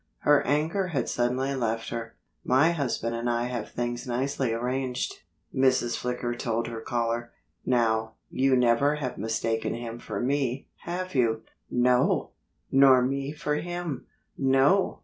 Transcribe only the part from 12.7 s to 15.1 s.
"Nor me for him?" "No!"